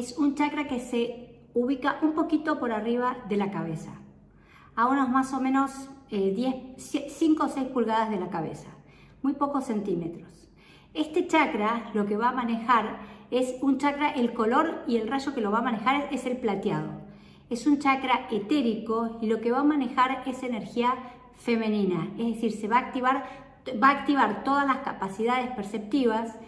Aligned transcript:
es 0.00 0.16
un 0.16 0.34
chakra 0.34 0.66
que 0.66 0.80
se 0.80 1.42
ubica 1.52 1.98
un 2.00 2.14
poquito 2.14 2.58
por 2.58 2.72
arriba 2.72 3.18
de 3.28 3.36
la 3.36 3.50
cabeza, 3.50 3.92
a 4.74 4.86
unos 4.86 5.10
más 5.10 5.34
o 5.34 5.40
menos 5.40 5.90
10, 6.10 6.78
5 6.78 7.44
o 7.44 7.48
6 7.48 7.68
pulgadas 7.68 8.08
de 8.08 8.18
la 8.18 8.30
cabeza, 8.30 8.70
muy 9.22 9.34
pocos 9.34 9.64
centímetros. 9.64 10.48
Este 10.94 11.26
chakra 11.26 11.90
lo 11.92 12.06
que 12.06 12.16
va 12.16 12.30
a 12.30 12.32
manejar 12.32 12.98
es 13.30 13.56
un 13.60 13.76
chakra, 13.76 14.10
el 14.10 14.32
color 14.32 14.84
y 14.88 14.96
el 14.96 15.06
rayo 15.06 15.34
que 15.34 15.42
lo 15.42 15.50
va 15.50 15.58
a 15.58 15.62
manejar 15.62 16.08
es 16.10 16.24
el 16.24 16.38
plateado. 16.38 16.92
Es 17.50 17.66
un 17.66 17.78
chakra 17.78 18.26
etérico 18.30 19.18
y 19.20 19.26
lo 19.26 19.42
que 19.42 19.52
va 19.52 19.60
a 19.60 19.64
manejar 19.64 20.22
es 20.26 20.42
energía 20.42 20.94
femenina, 21.36 22.08
es 22.18 22.36
decir, 22.36 22.52
se 22.52 22.68
va 22.68 22.78
a 22.78 22.86
activar, 22.86 23.26
va 23.82 23.88
a 23.88 23.98
activar 24.00 24.44
todas 24.44 24.66
las 24.66 24.78
capacidades 24.78 25.50
perceptivas, 25.50 26.38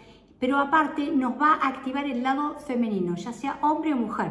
pero 0.43 0.59
aparte 0.59 1.09
nos 1.09 1.41
va 1.41 1.53
a 1.53 1.69
activar 1.69 2.03
el 2.03 2.21
lado 2.21 2.55
femenino, 2.55 3.15
ya 3.15 3.31
sea 3.31 3.59
hombre 3.61 3.93
o 3.93 3.95
mujer, 3.95 4.29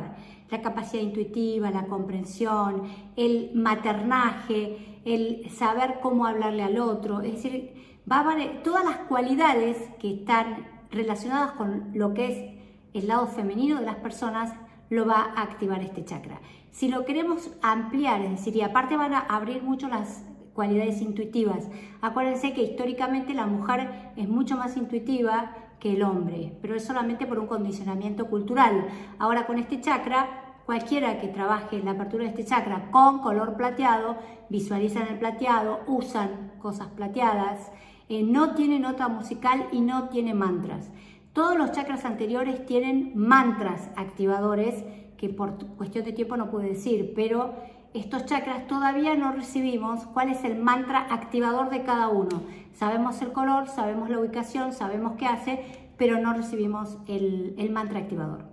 la 0.50 0.60
capacidad 0.60 1.02
intuitiva, 1.02 1.70
la 1.70 1.86
comprensión, 1.86 2.82
el 3.16 3.52
maternaje, 3.54 5.00
el 5.06 5.48
saber 5.48 6.00
cómo 6.02 6.26
hablarle 6.26 6.64
al 6.64 6.78
otro, 6.78 7.22
es 7.22 7.36
decir, 7.36 7.96
va 8.12 8.20
a 8.20 8.62
todas 8.62 8.84
las 8.84 8.96
cualidades 9.08 9.78
que 9.98 10.16
están 10.16 10.66
relacionadas 10.90 11.52
con 11.52 11.92
lo 11.94 12.12
que 12.12 12.26
es 12.26 12.60
el 12.92 13.08
lado 13.08 13.26
femenino 13.26 13.78
de 13.80 13.86
las 13.86 13.96
personas, 13.96 14.52
lo 14.90 15.06
va 15.06 15.32
a 15.34 15.40
activar 15.40 15.80
este 15.80 16.04
chakra. 16.04 16.42
Si 16.72 16.88
lo 16.88 17.06
queremos 17.06 17.48
ampliar, 17.62 18.20
es 18.20 18.32
decir, 18.32 18.54
y 18.54 18.60
aparte 18.60 18.98
van 18.98 19.14
a 19.14 19.20
abrir 19.20 19.62
mucho 19.62 19.88
las 19.88 20.22
cualidades 20.52 21.00
intuitivas. 21.00 21.68
Acuérdense 22.02 22.52
que 22.52 22.64
históricamente 22.64 23.32
la 23.32 23.46
mujer 23.46 24.12
es 24.16 24.28
mucho 24.28 24.58
más 24.58 24.76
intuitiva 24.76 25.54
que 25.82 25.94
el 25.94 26.04
hombre, 26.04 26.56
pero 26.62 26.76
es 26.76 26.84
solamente 26.84 27.26
por 27.26 27.40
un 27.40 27.48
condicionamiento 27.48 28.28
cultural. 28.28 28.86
Ahora 29.18 29.46
con 29.46 29.58
este 29.58 29.80
chakra, 29.80 30.60
cualquiera 30.64 31.20
que 31.20 31.26
trabaje 31.26 31.76
en 31.76 31.86
la 31.86 31.90
apertura 31.90 32.22
de 32.22 32.30
este 32.30 32.44
chakra 32.44 32.88
con 32.92 33.18
color 33.18 33.56
plateado, 33.56 34.14
visualizan 34.48 35.08
el 35.08 35.18
plateado, 35.18 35.80
usan 35.88 36.52
cosas 36.60 36.86
plateadas, 36.86 37.72
eh, 38.08 38.22
no 38.22 38.54
tiene 38.54 38.78
nota 38.78 39.08
musical 39.08 39.66
y 39.72 39.80
no 39.80 40.08
tiene 40.08 40.34
mantras. 40.34 40.88
Todos 41.32 41.58
los 41.58 41.72
chakras 41.72 42.04
anteriores 42.04 42.64
tienen 42.64 43.10
mantras 43.16 43.90
activadores, 43.96 44.84
que 45.16 45.30
por 45.30 45.56
cuestión 45.76 46.04
de 46.04 46.12
tiempo 46.12 46.36
no 46.36 46.48
puedo 46.48 46.64
decir, 46.64 47.12
pero 47.16 47.54
estos 47.94 48.24
chakras 48.24 48.66
todavía 48.66 49.14
no 49.14 49.32
recibimos 49.32 50.06
cuál 50.06 50.30
es 50.30 50.44
el 50.44 50.56
mantra 50.56 51.06
activador 51.10 51.68
de 51.68 51.82
cada 51.82 52.08
uno. 52.08 52.42
Sabemos 52.72 53.20
el 53.20 53.32
color, 53.32 53.68
sabemos 53.68 54.08
la 54.08 54.18
ubicación, 54.18 54.72
sabemos 54.72 55.12
qué 55.18 55.26
hace, 55.26 55.90
pero 55.98 56.18
no 56.18 56.32
recibimos 56.32 56.96
el, 57.06 57.70
mantra 57.70 57.98
activador. 57.98 58.44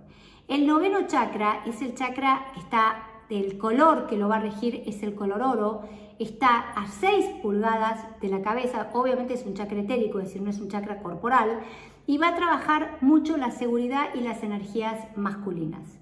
El 0.46 0.66
noveno 0.66 1.06
chakra 1.06 1.62
es 1.64 1.80
el 1.80 1.94
chakra 1.94 2.46
que 2.52 2.60
está 2.60 3.06
del 3.30 3.56
color 3.56 4.06
que 4.08 4.18
lo 4.18 4.28
va 4.28 4.36
a 4.36 4.40
regir, 4.40 4.82
es 4.86 5.02
el 5.02 5.14
color 5.14 5.40
oro, 5.40 5.82
está 6.18 6.72
a 6.72 6.86
6 6.86 7.40
pulgadas 7.42 8.04
de 8.20 8.28
la 8.28 8.42
cabeza, 8.42 8.90
obviamente 8.92 9.34
es 9.34 9.46
un 9.46 9.54
chakra 9.54 9.80
etérico, 9.80 10.18
es 10.18 10.26
decir, 10.26 10.42
no 10.42 10.50
es 10.50 10.60
un 10.60 10.68
chakra 10.68 11.00
corporal, 11.00 11.60
y 12.06 12.18
va 12.18 12.28
a 12.28 12.36
trabajar 12.36 12.98
mucho 13.00 13.36
la 13.36 13.52
seguridad 13.52 14.08
y 14.14 14.20
las 14.20 14.42
energías 14.42 14.98
masculinas. 15.16 15.99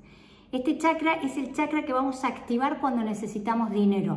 Este 0.50 0.78
chakra 0.78 1.12
es 1.12 1.36
el 1.36 1.52
chakra 1.52 1.84
que 1.84 1.92
vamos 1.92 2.24
a 2.24 2.28
activar 2.28 2.80
cuando 2.80 3.04
necesitamos 3.04 3.70
dinero, 3.70 4.16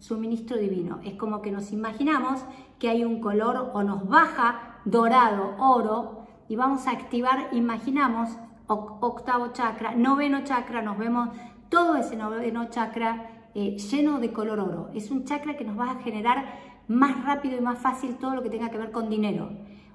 suministro 0.00 0.56
divino. 0.56 0.98
Es 1.04 1.14
como 1.14 1.40
que 1.40 1.52
nos 1.52 1.70
imaginamos 1.70 2.40
que 2.80 2.88
hay 2.88 3.04
un 3.04 3.20
color 3.20 3.70
o 3.72 3.84
nos 3.84 4.08
baja 4.08 4.80
dorado, 4.84 5.54
oro, 5.60 6.26
y 6.48 6.56
vamos 6.56 6.88
a 6.88 6.90
activar, 6.90 7.50
imaginamos, 7.52 8.30
octavo 8.66 9.52
chakra, 9.52 9.94
noveno 9.94 10.42
chakra, 10.42 10.82
nos 10.82 10.98
vemos 10.98 11.28
todo 11.68 11.94
ese 11.94 12.16
noveno 12.16 12.68
chakra 12.70 13.30
eh, 13.54 13.76
lleno 13.76 14.18
de 14.18 14.32
color 14.32 14.58
oro. 14.58 14.90
Es 14.94 15.12
un 15.12 15.26
chakra 15.26 15.56
que 15.56 15.64
nos 15.64 15.78
va 15.78 15.92
a 15.92 16.02
generar 16.02 16.58
más 16.88 17.24
rápido 17.24 17.56
y 17.56 17.60
más 17.60 17.78
fácil 17.78 18.16
todo 18.16 18.34
lo 18.34 18.42
que 18.42 18.50
tenga 18.50 18.70
que 18.70 18.78
ver 18.78 18.90
con 18.90 19.08
dinero. 19.08 19.50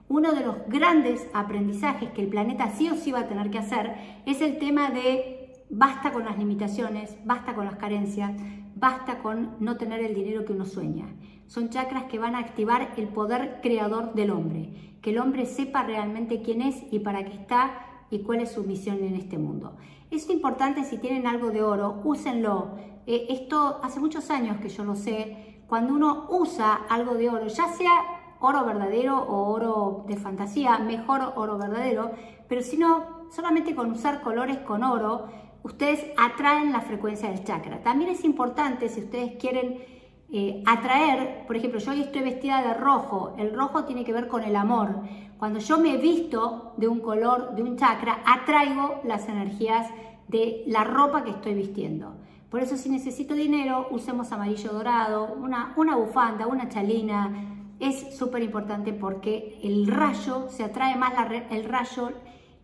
Uno 0.08 0.32
de 0.32 0.46
los 0.46 0.56
grandes 0.68 1.28
aprendizajes 1.34 2.12
que 2.12 2.22
el 2.22 2.30
planeta 2.30 2.70
sí 2.70 2.90
o 2.90 2.96
sí 2.96 3.12
va 3.12 3.22
a 3.22 3.28
tener 3.28 3.52
que 3.52 3.60
hacer 3.60 4.22
es 4.26 4.40
el 4.42 4.60
tema 4.60 4.90
de 4.90 5.43
Basta 5.76 6.14
con 6.14 6.26
las 6.26 6.38
limitaciones, 6.38 7.18
basta 7.26 7.56
con 7.56 7.66
las 7.66 7.78
carencias, 7.78 8.32
basta 8.76 9.18
con 9.24 9.56
no 9.60 9.76
tener 9.76 10.02
el 10.02 10.14
dinero 10.14 10.46
que 10.46 10.54
uno 10.54 10.66
sueña. 10.66 11.08
Son 11.48 11.70
chakras 11.70 12.04
que 12.04 12.20
van 12.20 12.36
a 12.36 12.40
activar 12.42 12.94
el 12.96 13.08
poder 13.08 13.60
creador 13.64 14.14
del 14.14 14.30
hombre, 14.30 15.00
que 15.02 15.10
el 15.10 15.18
hombre 15.18 15.48
sepa 15.48 15.82
realmente 15.82 16.44
quién 16.44 16.62
es 16.62 16.84
y 16.92 17.00
para 17.00 17.26
qué 17.26 17.34
está 17.34 17.72
y 18.12 18.20
cuál 18.20 18.42
es 18.42 18.52
su 18.52 18.64
misión 18.66 19.00
en 19.04 19.16
este 19.16 19.40
mundo. 19.40 19.76
Es 20.12 20.30
importante, 20.30 20.84
si 20.84 21.00
tienen 21.00 21.26
algo 21.26 21.50
de 21.50 21.64
oro, 21.64 22.02
úsenlo. 22.04 22.78
Eh, 23.08 23.26
esto 23.30 23.80
hace 23.82 24.00
muchos 24.00 24.30
años 24.30 24.58
que 24.58 24.70
yo 24.70 24.84
lo 24.84 24.96
sé. 24.96 25.64
Cuando 25.66 25.96
uno 25.96 26.28
usa 26.30 26.82
algo 26.88 27.16
de 27.16 27.32
oro, 27.32 27.48
ya 27.48 27.68
sea 27.70 27.94
oro 28.42 28.64
verdadero 28.64 29.18
o 29.18 29.52
oro 29.52 30.06
de 30.08 30.18
fantasía, 30.18 30.78
mejor 30.78 31.34
oro 31.36 31.58
verdadero, 31.58 32.12
pero 32.48 32.62
si 32.62 32.78
no, 32.78 33.24
solamente 33.32 33.74
con 33.74 33.90
usar 33.90 34.22
colores 34.22 34.60
con 34.60 34.84
oro, 34.84 35.30
ustedes 35.64 36.06
atraen 36.18 36.72
la 36.72 36.82
frecuencia 36.82 37.30
del 37.30 37.44
chakra. 37.44 37.82
También 37.82 38.12
es 38.12 38.24
importante 38.24 38.90
si 38.90 39.02
ustedes 39.02 39.36
quieren 39.38 39.82
eh, 40.32 40.64
atraer, 40.66 41.46
por 41.46 41.56
ejemplo, 41.56 41.80
yo 41.80 41.92
hoy 41.92 42.02
estoy 42.02 42.22
vestida 42.22 42.62
de 42.62 42.74
rojo, 42.74 43.36
el 43.38 43.54
rojo 43.54 43.86
tiene 43.86 44.04
que 44.04 44.14
ver 44.14 44.28
con 44.28 44.44
el 44.44 44.56
amor. 44.56 45.02
Cuando 45.38 45.60
yo 45.60 45.78
me 45.78 45.98
visto 45.98 46.74
de 46.78 46.88
un 46.88 47.00
color, 47.00 47.56
de 47.56 47.64
un 47.64 47.78
chakra, 47.78 48.22
atraigo 48.26 49.02
las 49.04 49.28
energías 49.28 49.88
de 50.28 50.64
la 50.68 50.84
ropa 50.84 51.24
que 51.24 51.32
estoy 51.32 51.54
vistiendo. 51.54 52.16
Por 52.50 52.62
eso 52.62 52.78
si 52.78 52.90
necesito 52.90 53.34
dinero, 53.34 53.88
usemos 53.92 54.32
amarillo 54.32 54.72
dorado, 54.72 55.34
una, 55.40 55.74
una 55.76 55.96
bufanda, 55.96 56.48
una 56.48 56.70
chalina. 56.70 57.32
Es 57.80 58.16
súper 58.18 58.44
importante 58.44 58.94
porque 58.94 59.60
el 59.64 59.88
rayo, 59.88 60.48
se 60.50 60.64
atrae 60.64 60.96
más 60.96 61.14
el 61.50 61.66
rayo 61.66 62.12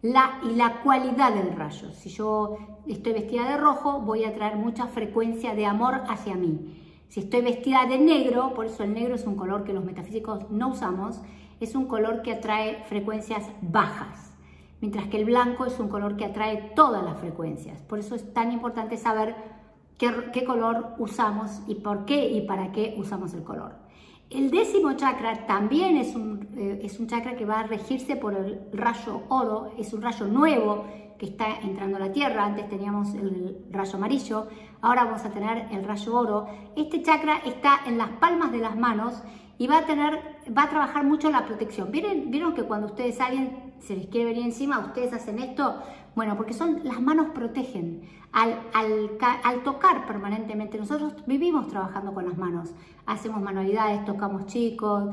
la, 0.01 0.39
y 0.43 0.55
la 0.55 0.81
cualidad 0.81 1.33
del 1.33 1.55
rayo. 1.55 1.91
Si 1.93 2.09
yo 2.09 2.57
estoy 2.87 3.13
vestida 3.13 3.49
de 3.49 3.57
rojo, 3.57 4.01
voy 4.01 4.23
a 4.23 4.33
traer 4.33 4.55
mucha 4.55 4.87
frecuencia 4.87 5.55
de 5.55 5.65
amor 5.65 6.03
hacia 6.07 6.35
mí. 6.35 6.75
Si 7.09 7.21
estoy 7.21 7.41
vestida 7.41 7.85
de 7.85 7.97
negro, 7.97 8.53
por 8.53 8.67
eso 8.67 8.83
el 8.83 8.93
negro 8.93 9.15
es 9.15 9.25
un 9.25 9.35
color 9.35 9.63
que 9.63 9.73
los 9.73 9.83
metafísicos 9.83 10.49
no 10.51 10.69
usamos, 10.69 11.21
es 11.59 11.75
un 11.75 11.85
color 11.85 12.21
que 12.21 12.33
atrae 12.33 12.83
frecuencias 12.83 13.49
bajas, 13.61 14.37
mientras 14.79 15.07
que 15.07 15.17
el 15.17 15.25
blanco 15.25 15.65
es 15.65 15.79
un 15.79 15.89
color 15.89 16.15
que 16.15 16.25
atrae 16.25 16.71
todas 16.75 17.03
las 17.03 17.17
frecuencias. 17.19 17.81
Por 17.81 17.99
eso 17.99 18.15
es 18.15 18.33
tan 18.33 18.51
importante 18.51 18.95
saber 18.95 19.35
qué, 19.97 20.11
qué 20.31 20.45
color 20.45 20.93
usamos 20.99 21.61
y 21.67 21.75
por 21.75 22.05
qué 22.05 22.29
y 22.29 22.41
para 22.41 22.71
qué 22.71 22.95
usamos 22.97 23.33
el 23.33 23.43
color. 23.43 23.73
El 24.29 24.51
décimo 24.51 24.93
chakra 24.93 25.47
también 25.47 25.97
es 25.97 26.15
un, 26.15 26.49
eh, 26.55 26.81
es 26.83 26.99
un 26.99 27.07
chakra 27.07 27.35
que 27.35 27.45
va 27.45 27.61
a 27.61 27.63
regirse 27.63 28.15
por 28.15 28.35
el 28.35 28.61
rayo 28.71 29.23
oro, 29.29 29.71
es 29.77 29.91
un 29.91 30.03
rayo 30.03 30.27
nuevo 30.27 30.85
que 31.17 31.25
está 31.25 31.59
entrando 31.63 31.97
a 31.97 31.99
la 31.99 32.11
Tierra, 32.11 32.45
antes 32.45 32.69
teníamos 32.69 33.13
el 33.15 33.65
rayo 33.71 33.95
amarillo, 33.95 34.47
ahora 34.81 35.05
vamos 35.05 35.25
a 35.25 35.31
tener 35.31 35.67
el 35.71 35.83
rayo 35.83 36.15
oro. 36.15 36.47
Este 36.75 37.01
chakra 37.01 37.41
está 37.43 37.79
en 37.87 37.97
las 37.97 38.09
palmas 38.19 38.51
de 38.51 38.59
las 38.59 38.77
manos 38.77 39.21
y 39.57 39.67
va 39.67 39.79
a, 39.79 39.85
tener, 39.85 40.38
va 40.57 40.63
a 40.63 40.69
trabajar 40.69 41.03
mucho 41.03 41.29
la 41.29 41.45
protección. 41.45 41.91
¿Vieron, 41.91 42.31
¿Vieron 42.31 42.53
que 42.53 42.63
cuando 42.63 42.87
ustedes 42.87 43.19
alguien 43.19 43.73
se 43.79 43.95
les 43.95 44.07
quiere 44.07 44.31
venir 44.31 44.45
encima, 44.45 44.79
ustedes 44.79 45.13
hacen 45.13 45.39
esto? 45.39 45.81
Bueno, 46.15 46.35
porque 46.35 46.53
son 46.53 46.81
las 46.83 47.01
manos 47.01 47.27
protegen. 47.33 48.01
Al, 48.31 48.59
al, 48.73 49.63
tocar 49.63 50.05
permanentemente, 50.05 50.77
nosotros 50.77 51.15
vivimos 51.25 51.67
trabajando 51.67 52.13
con 52.13 52.25
las 52.27 52.37
manos, 52.37 52.75
hacemos 53.07 53.41
manualidades, 53.41 54.05
tocamos 54.05 54.45
chicos, 54.45 55.09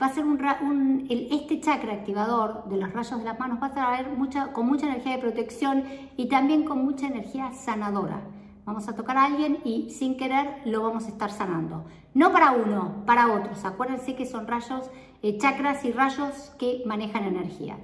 va 0.00 0.06
a 0.06 0.10
ser 0.10 0.24
un, 0.24 1.06
este 1.08 1.60
chakra 1.60 1.94
activador 1.94 2.64
de 2.68 2.76
los 2.76 2.92
rayos 2.92 3.18
de 3.18 3.24
las 3.24 3.38
manos 3.38 3.58
va 3.62 3.68
a 3.68 3.72
traer 3.72 4.10
mucha, 4.10 4.52
con 4.52 4.66
mucha 4.66 4.86
energía 4.86 5.12
de 5.12 5.18
protección 5.18 5.84
y 6.16 6.28
también 6.28 6.64
con 6.64 6.84
mucha 6.84 7.06
energía 7.06 7.52
sanadora. 7.52 8.20
Vamos 8.68 8.86
a 8.86 8.94
tocar 8.94 9.16
a 9.16 9.24
alguien 9.24 9.60
y 9.64 9.88
sin 9.88 10.18
querer 10.18 10.60
lo 10.66 10.82
vamos 10.82 11.06
a 11.06 11.08
estar 11.08 11.30
sanando. 11.30 11.86
No 12.12 12.32
para 12.32 12.50
uno, 12.50 13.02
para 13.06 13.32
otros. 13.32 13.64
Acuérdense 13.64 14.14
que 14.14 14.26
son 14.26 14.46
rayos, 14.46 14.90
eh, 15.22 15.38
chakras 15.38 15.86
y 15.86 15.92
rayos 15.92 16.52
que 16.58 16.82
manejan 16.84 17.24
energía. 17.24 17.78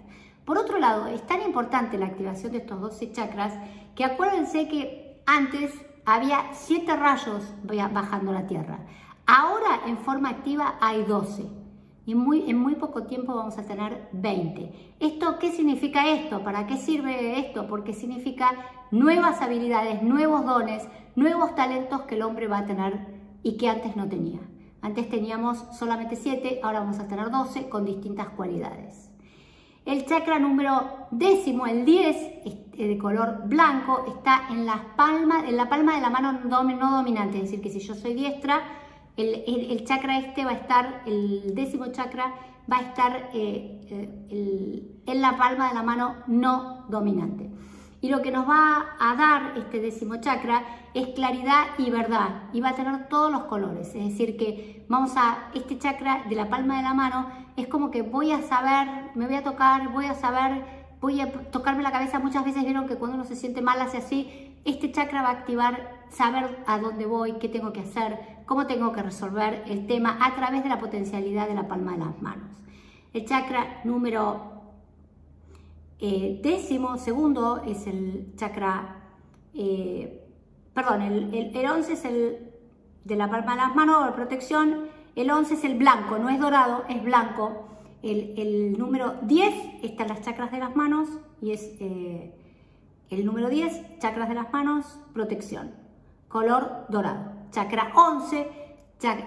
Por 0.44 0.58
otro 0.58 0.78
lado, 0.78 1.06
es 1.06 1.26
tan 1.26 1.40
importante 1.40 1.96
la 1.96 2.04
activación 2.04 2.52
de 2.52 2.58
estos 2.58 2.82
12 2.82 3.12
chakras 3.12 3.54
que 3.94 4.04
acuérdense 4.04 4.68
que 4.68 5.22
antes 5.24 5.72
había 6.04 6.50
7 6.52 6.94
rayos 6.96 7.42
bajando 7.62 8.32
la 8.32 8.46
Tierra. 8.46 8.80
Ahora 9.26 9.80
en 9.86 9.96
forma 9.96 10.28
activa 10.28 10.74
hay 10.82 11.02
12 11.04 11.63
y 12.06 12.14
muy, 12.14 12.50
en 12.50 12.58
muy 12.58 12.74
poco 12.74 13.04
tiempo 13.04 13.34
vamos 13.34 13.56
a 13.58 13.64
tener 13.64 14.08
20. 14.12 14.94
¿Esto 15.00 15.38
qué 15.38 15.52
significa 15.52 16.08
esto? 16.10 16.42
¿Para 16.42 16.66
qué 16.66 16.76
sirve 16.76 17.38
esto? 17.38 17.66
Porque 17.66 17.94
significa 17.94 18.52
nuevas 18.90 19.40
habilidades, 19.40 20.02
nuevos 20.02 20.44
dones, 20.44 20.86
nuevos 21.16 21.54
talentos 21.54 22.02
que 22.02 22.16
el 22.16 22.22
hombre 22.22 22.48
va 22.48 22.58
a 22.58 22.66
tener 22.66 23.06
y 23.42 23.56
que 23.56 23.68
antes 23.68 23.96
no 23.96 24.08
tenía. 24.08 24.40
Antes 24.82 25.08
teníamos 25.08 25.64
solamente 25.72 26.16
7, 26.16 26.60
ahora 26.62 26.80
vamos 26.80 26.98
a 26.98 27.08
tener 27.08 27.30
12 27.30 27.68
con 27.70 27.86
distintas 27.86 28.28
cualidades. 28.30 29.10
El 29.86 30.06
chakra 30.06 30.38
número 30.38 31.06
décimo, 31.10 31.66
el 31.66 31.84
10, 31.84 32.16
de 32.76 32.98
color 32.98 33.42
blanco 33.46 34.04
está 34.08 34.48
en, 34.50 34.66
las 34.66 34.80
palmas, 34.96 35.44
en 35.46 35.56
la 35.56 35.68
palma 35.68 35.94
de 35.94 36.00
la 36.00 36.10
mano 36.10 36.32
no 36.44 36.96
dominante, 36.96 37.36
es 37.36 37.44
decir, 37.44 37.60
que 37.60 37.70
si 37.70 37.80
yo 37.80 37.94
soy 37.94 38.14
diestra, 38.14 38.62
el, 39.16 39.84
chakra 39.84 40.18
este 40.18 40.44
va 40.44 40.52
a 40.52 40.54
estar, 40.54 41.02
el 41.06 41.54
décimo 41.54 41.86
chakra 41.92 42.34
va 42.70 42.78
a 42.78 42.82
estar 42.82 43.30
eh, 43.34 43.80
eh, 44.30 45.00
en 45.06 45.20
la 45.20 45.36
palma 45.36 45.68
de 45.68 45.74
la 45.74 45.82
mano 45.82 46.16
no 46.26 46.84
dominante. 46.88 47.50
Y 48.00 48.10
lo 48.10 48.20
que 48.20 48.30
nos 48.30 48.46
va 48.46 48.96
a 49.00 49.16
dar 49.16 49.56
este 49.56 49.80
décimo 49.80 50.16
chakra 50.16 50.62
es 50.92 51.08
claridad 51.14 51.68
y 51.78 51.90
verdad. 51.90 52.42
Y 52.52 52.60
va 52.60 52.70
a 52.70 52.74
tener 52.74 53.08
todos 53.08 53.32
los 53.32 53.44
colores. 53.44 53.94
Es 53.94 54.10
decir, 54.10 54.36
que 54.36 54.84
vamos 54.90 55.12
a, 55.16 55.48
este 55.54 55.78
chakra 55.78 56.24
de 56.28 56.36
la 56.36 56.50
palma 56.50 56.76
de 56.76 56.82
la 56.82 56.92
mano 56.92 57.28
es 57.56 57.66
como 57.66 57.90
que 57.90 58.02
voy 58.02 58.32
a 58.32 58.42
saber, 58.42 59.10
me 59.14 59.26
voy 59.26 59.36
a 59.36 59.42
tocar, 59.42 59.88
voy 59.88 60.04
a 60.04 60.14
saber, 60.14 60.64
voy 61.00 61.22
a 61.22 61.32
tocarme 61.50 61.82
la 61.82 61.92
cabeza. 61.92 62.18
Muchas 62.18 62.44
veces 62.44 62.64
vieron 62.64 62.86
que 62.86 62.96
cuando 62.96 63.16
uno 63.16 63.24
se 63.24 63.36
siente 63.36 63.62
mal 63.62 63.80
hace 63.80 63.96
así, 63.96 64.53
este 64.64 64.90
chakra 64.92 65.22
va 65.22 65.28
a 65.28 65.32
activar 65.32 66.04
saber 66.10 66.62
a 66.66 66.78
dónde 66.78 67.06
voy, 67.06 67.34
qué 67.34 67.48
tengo 67.48 67.72
que 67.72 67.80
hacer, 67.80 68.18
cómo 68.46 68.66
tengo 68.66 68.92
que 68.92 69.02
resolver 69.02 69.64
el 69.66 69.86
tema 69.86 70.18
a 70.20 70.34
través 70.34 70.62
de 70.62 70.68
la 70.68 70.78
potencialidad 70.78 71.48
de 71.48 71.54
la 71.54 71.68
palma 71.68 71.92
de 71.92 71.98
las 71.98 72.22
manos. 72.22 72.50
El 73.12 73.24
chakra 73.26 73.80
número 73.84 74.54
eh, 76.00 76.40
décimo 76.42 76.98
segundo 76.98 77.62
es 77.66 77.86
el 77.86 78.34
chakra, 78.36 78.96
eh, 79.54 80.26
perdón, 80.72 81.02
el, 81.02 81.34
el, 81.34 81.70
11 81.70 81.92
es 81.92 82.04
el 82.04 82.50
de 83.04 83.16
la 83.16 83.30
palma 83.30 83.52
de 83.52 83.58
las 83.58 83.74
manos, 83.74 84.04
la 84.04 84.14
protección, 84.14 84.88
el 85.14 85.30
11 85.30 85.54
es 85.54 85.64
el 85.64 85.78
blanco, 85.78 86.18
no 86.18 86.28
es 86.28 86.40
dorado, 86.40 86.84
es 86.88 87.02
blanco. 87.02 87.68
El, 88.02 88.34
el 88.36 88.78
número 88.78 89.14
10 89.22 89.82
están 89.82 90.08
las 90.08 90.22
chakras 90.22 90.52
de 90.52 90.58
las 90.58 90.76
manos 90.76 91.08
y 91.40 91.52
es 91.52 91.62
eh, 91.80 92.34
el 93.14 93.26
número 93.26 93.48
10, 93.48 93.98
chakras 93.98 94.28
de 94.28 94.34
las 94.34 94.52
manos, 94.52 94.98
protección, 95.12 95.74
color 96.28 96.86
dorado. 96.88 97.32
Chakra 97.50 97.92
11, 97.94 98.50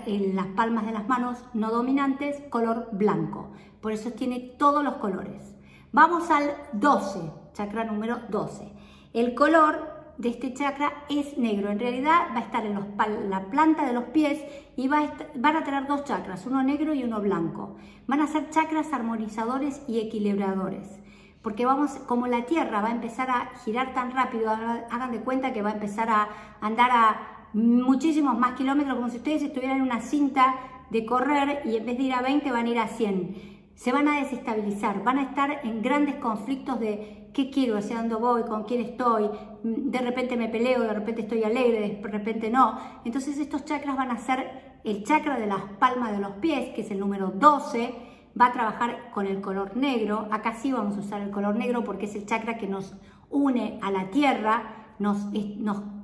en 0.06 0.36
las 0.36 0.48
palmas 0.48 0.86
de 0.86 0.92
las 0.92 1.08
manos 1.08 1.38
no 1.54 1.72
dominantes, 1.72 2.42
color 2.50 2.90
blanco. 2.92 3.52
Por 3.82 3.92
eso 3.92 4.12
tiene 4.12 4.40
todos 4.58 4.84
los 4.84 4.96
colores. 4.96 5.56
Vamos 5.92 6.30
al 6.30 6.52
12, 6.74 7.32
chakra 7.54 7.86
número 7.86 8.20
12. 8.30 8.72
El 9.14 9.36
color 9.36 9.98
de 10.18 10.30
este 10.30 10.54
chakra 10.54 11.06
es 11.10 11.38
negro. 11.38 11.72
En 11.72 11.80
realidad 11.80 12.28
va 12.34 12.40
a 12.40 12.44
estar 12.44 12.66
en 12.66 13.30
la 13.30 13.46
planta 13.46 13.86
de 13.86 13.94
los 13.94 14.06
pies 14.06 14.44
y 14.76 14.88
va 14.88 15.14
van 15.36 15.56
a 15.56 15.64
tener 15.64 15.88
dos 15.88 16.04
chakras, 16.04 16.46
uno 16.46 16.64
negro 16.64 16.94
y 16.94 17.04
uno 17.04 17.22
blanco. 17.22 17.76
Van 18.08 18.22
a 18.22 18.28
ser 18.28 18.50
chakras 18.50 18.92
armonizadores 18.92 19.82
y 19.88 20.00
equilibradores. 20.00 21.00
Porque 21.48 21.66
vamos, 21.66 21.92
como 22.08 22.28
la 22.28 22.46
Tierra 22.46 22.82
va 22.82 22.90
a 22.90 22.92
empezar 22.92 23.30
a 23.30 23.52
girar 23.64 23.94
tan 23.94 24.12
rápido, 24.12 24.52
hagan 24.52 25.14
de 25.14 25.22
cuenta 25.22 25.54
que 25.54 25.62
va 25.62 25.70
a 25.70 25.74
empezar 25.76 26.10
a 26.10 26.28
andar 26.60 26.92
a 26.92 27.48
muchísimos 27.54 28.38
más 28.38 28.56
kilómetros, 28.56 28.98
como 28.98 29.08
si 29.08 29.16
ustedes 29.16 29.44
estuvieran 29.44 29.78
en 29.78 29.84
una 29.84 30.02
cinta 30.02 30.56
de 30.90 31.06
correr 31.06 31.62
y 31.64 31.78
en 31.78 31.86
vez 31.86 31.98
de 31.98 32.04
ir 32.04 32.14
a 32.14 32.22
20 32.22 32.52
van 32.52 32.66
a 32.66 32.70
ir 32.70 32.80
a 32.80 32.90
100 32.90 33.58
se 33.76 33.94
van 33.94 34.10
a 34.10 34.20
desestabilizar, 34.20 35.04
van 35.06 35.20
a 35.20 35.22
estar 35.22 35.62
en 35.64 35.82
grandes 35.82 36.16
conflictos 36.16 36.82
de 36.82 37.30
qué 37.34 37.50
quiero, 37.50 37.78
hacia 37.78 37.98
dónde 37.98 38.16
voy, 38.16 38.44
con 38.44 38.66
quién 38.66 38.82
estoy, 38.82 39.30
mm, 39.64 39.92
de 39.92 40.00
repente 40.00 40.36
me 40.36 40.50
peleo, 40.50 40.82
de 40.82 40.94
repente 40.94 41.22
estoy 41.22 41.44
alegre, 41.44 42.02
de 42.02 42.08
repente 42.10 42.50
no. 42.50 42.78
Entonces 43.06 43.38
estos 43.38 43.64
chakras 43.64 43.96
van 43.96 44.12
a 44.12 44.18
ser 44.18 44.80
el 44.84 45.06
chakra 45.06 45.40
de 45.40 45.48
las 45.48 45.62
palmas 45.80 46.12
de 46.12 46.18
los 46.18 46.32
pies, 46.42 46.74
que 46.76 46.82
es 46.82 46.92
el 46.92 47.00
número 47.00 47.28
12, 47.28 48.17
va 48.40 48.48
a 48.48 48.52
trabajar 48.54 49.10
con 49.14 49.26
el 49.28 49.42
color 49.42 49.76
negro. 49.76 50.28
Acá 50.32 50.54
sí 50.54 50.72
vamos 50.72 50.98
a 50.98 51.00
usar 51.00 51.22
el 51.22 51.32
color 51.32 51.56
negro 51.56 51.84
porque 51.84 52.06
es 52.06 52.16
el 52.16 52.26
chakra 52.26 52.58
que 52.58 52.68
nos 52.68 52.96
une 53.30 53.80
a 53.82 53.92
la 53.92 54.10
tierra, 54.10 54.86
nos, 55.00 55.18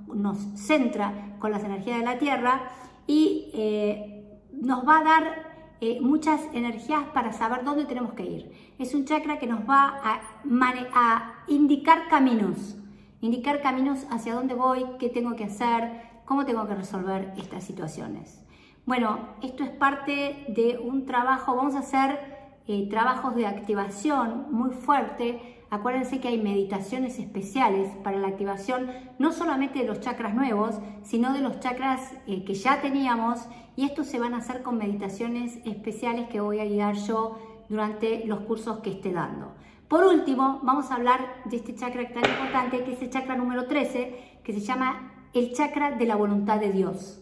nos, 0.08 0.38
centra 0.56 1.36
con 1.40 1.52
las 1.52 1.64
energías 1.64 2.00
de 2.00 2.06
la 2.06 2.18
tierra 2.18 2.62
y 3.08 3.52
eh, 3.54 4.40
nos 4.52 4.88
va 4.88 5.00
a 5.00 5.04
dar 5.04 5.54
eh, 5.82 6.00
muchas 6.02 6.42
energías 6.54 7.04
para 7.14 7.34
saber 7.34 7.64
dónde 7.64 7.86
tenemos 7.86 8.14
que 8.14 8.24
ir. 8.24 8.74
Es 8.80 8.94
un 8.94 9.06
chakra 9.06 9.40
que 9.40 9.48
nos 9.48 9.62
va 9.62 10.00
a 10.04 11.44
indicar 11.48 12.08
caminos, 12.10 12.78
indicar 13.22 13.62
caminos 13.62 14.06
hacia 14.10 14.34
dónde 14.34 14.54
voy, 14.54 14.86
qué 15.00 15.10
tengo 15.10 15.36
que 15.36 15.46
hacer, 15.46 16.02
cómo 16.26 16.46
tengo 16.46 16.68
que 16.68 16.76
resolver 16.76 17.34
estas 17.38 17.64
situaciones. 17.64 18.43
Bueno, 18.86 19.20
esto 19.42 19.64
es 19.64 19.70
parte 19.70 20.46
de 20.50 20.78
un 20.78 21.06
trabajo, 21.06 21.56
vamos 21.56 21.76
a 21.76 21.80
hacer 21.80 22.20
eh, 22.68 22.88
trabajos 22.90 23.36
de 23.36 23.48
activación 23.48 24.48
muy 24.52 24.72
fuerte 24.72 25.54
Acuérdense 25.74 26.20
que 26.20 26.28
hay 26.28 26.40
meditaciones 26.40 27.18
especiales 27.18 27.90
para 28.04 28.20
la 28.20 28.28
activación 28.28 28.92
no 29.18 29.32
solamente 29.32 29.80
de 29.80 29.86
los 29.86 30.02
chakras 30.02 30.36
nuevos, 30.36 30.76
sino 31.02 31.34
de 31.34 31.42
los 31.42 31.60
chakras 31.62 32.12
eh, 32.28 32.46
que 32.46 32.54
ya 32.54 32.80
teníamos 32.80 33.40
y 33.76 33.86
estos 33.86 34.06
se 34.06 34.20
van 34.20 34.36
a 34.36 34.38
hacer 34.38 34.62
con 34.62 34.78
meditaciones 34.78 35.58
especiales 35.66 36.30
que 36.30 36.42
voy 36.42 36.60
a 36.60 36.66
guiar 36.66 36.94
yo 36.94 37.40
durante 37.70 38.24
los 38.28 38.42
cursos 38.42 38.82
que 38.82 38.92
esté 38.92 39.12
dando. 39.14 39.56
Por 39.88 40.04
último, 40.04 40.60
vamos 40.62 40.92
a 40.92 40.96
hablar 40.96 41.42
de 41.46 41.58
este 41.58 41.74
chakra 41.74 42.08
tan 42.14 42.30
importante 42.30 42.84
que 42.84 42.94
es 42.94 43.02
el 43.02 43.10
chakra 43.10 43.36
número 43.36 43.66
13, 43.66 44.42
que 44.44 44.54
se 44.54 44.60
llama 44.60 45.12
el 45.34 45.54
chakra 45.54 45.94
de 45.94 46.06
la 46.06 46.16
voluntad 46.16 46.60
de 46.60 46.72
Dios. 46.72 47.20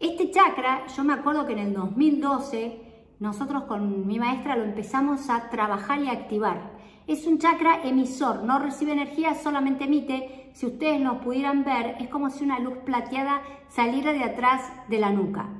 Este 0.00 0.30
chakra, 0.30 0.86
yo 0.96 1.04
me 1.04 1.12
acuerdo 1.12 1.44
que 1.44 1.52
en 1.52 1.58
el 1.58 1.74
2012 1.74 2.80
nosotros 3.18 3.64
con 3.64 4.06
mi 4.06 4.18
maestra 4.18 4.56
lo 4.56 4.64
empezamos 4.64 5.28
a 5.28 5.50
trabajar 5.50 6.02
y 6.02 6.08
activar. 6.08 6.72
Es 7.06 7.26
un 7.26 7.38
chakra 7.38 7.82
emisor, 7.84 8.42
no 8.42 8.58
recibe 8.58 8.92
energía, 8.92 9.34
solamente 9.34 9.84
emite. 9.84 10.52
Si 10.54 10.64
ustedes 10.64 11.02
lo 11.02 11.20
pudieran 11.20 11.64
ver, 11.64 11.96
es 12.00 12.08
como 12.08 12.30
si 12.30 12.44
una 12.44 12.60
luz 12.60 12.78
plateada 12.78 13.42
saliera 13.68 14.14
de 14.14 14.24
atrás 14.24 14.72
de 14.88 15.00
la 15.00 15.10
nuca. 15.10 15.50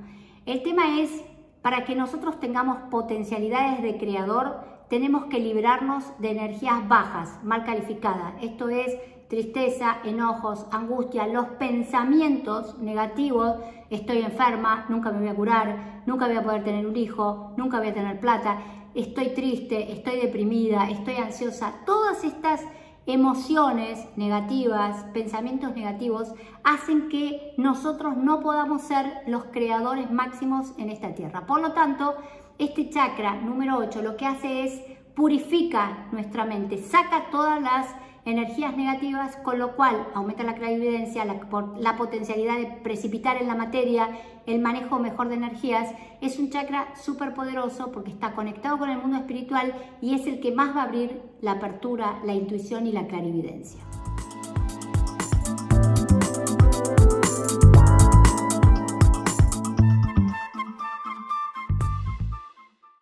El 0.47 0.63
tema 0.63 0.99
es, 0.99 1.23
para 1.61 1.85
que 1.85 1.95
nosotros 1.95 2.41
tengamos 2.41 2.79
potencialidades 2.91 3.83
de 3.83 3.99
creador, 3.99 4.65
tenemos 4.89 5.27
que 5.27 5.39
liberarnos 5.39 6.19
de 6.19 6.31
energías 6.31 6.89
bajas, 6.89 7.39
mal 7.45 7.67
calificadas. 7.67 8.33
Esto 8.41 8.71
es 8.71 8.97
tristeza, 9.31 9.99
enojos, 10.03 10.67
angustia, 10.73 11.29
los 11.29 11.47
pensamientos 11.50 12.77
negativos, 12.81 13.59
estoy 13.88 14.19
enferma, 14.19 14.87
nunca 14.88 15.12
me 15.12 15.21
voy 15.21 15.29
a 15.29 15.37
curar, 15.37 16.03
nunca 16.05 16.27
voy 16.27 16.37
a 16.37 16.43
poder 16.43 16.65
tener 16.65 16.84
un 16.84 16.96
hijo, 16.96 17.53
nunca 17.56 17.79
voy 17.79 17.89
a 17.89 17.94
tener 17.94 18.19
plata. 18.19 18.58
Estoy 18.93 19.29
triste, 19.29 19.93
estoy 19.93 20.17
deprimida, 20.19 20.91
estoy 20.91 21.15
ansiosa, 21.15 21.75
todas 21.87 22.25
estas 22.25 22.60
emociones 23.06 24.05
negativas, 24.17 25.05
pensamientos 25.15 25.77
negativos, 25.77 26.34
hacen 26.65 27.08
que 27.08 27.55
nosotros 27.56 28.17
no 28.17 28.41
podamos 28.41 28.82
ser 28.82 29.22
los 29.29 29.44
creadores 29.44 30.10
máximos 30.10 30.72
en 30.77 30.91
esta 30.91 31.15
tierra. 31.15 31.46
Por 31.46 31.60
lo 31.60 31.70
tanto, 31.70 32.17
este 32.58 32.91
chakra 32.91 33.37
número 33.37 33.79
8 33.79 34.03
lo 34.03 34.17
que 34.17 34.27
hace 34.27 34.65
es 34.65 34.82
purifica 35.15 36.08
nuestra 36.10 36.44
mente, 36.44 36.79
saca 36.79 37.31
todas 37.31 37.63
las 37.63 37.87
energías 38.31 38.77
negativas, 38.77 39.37
con 39.37 39.58
lo 39.58 39.77
cual 39.77 40.06
aumenta 40.15 40.43
la 40.43 40.55
clarividencia, 40.55 41.25
la, 41.25 41.41
la, 41.79 41.96
potencialidad 41.96 42.58
de 42.58 42.67
precipitar 42.67 43.37
en 43.37 43.49
la 43.49 43.55
materia, 43.55 44.08
el 44.46 44.60
manejo 44.60 44.99
mejor 44.99 45.29
de 45.29 45.34
energías. 45.34 45.93
Es 46.20 46.39
un 46.39 46.51
chakra 46.51 46.94
súper 46.96 47.34
poderoso 47.34 47.93
porque 47.93 48.10
está 48.10 48.32
conectado 48.32 48.79
con 48.79 48.91
el 48.91 48.99
mundo 48.99 49.19
espiritual 49.19 49.75
y 50.01 50.15
es 50.15 50.27
el 50.27 50.41
que 50.41 50.53
más 50.53 50.75
va 50.75 50.82
a 50.82 50.84
abrir 50.84 51.22
la 51.41 51.53
apertura, 51.53 52.20
la 52.25 52.34
intuición 52.34 52.87
y 52.87 52.93
la 52.93 53.06
clarividencia. 53.06 53.81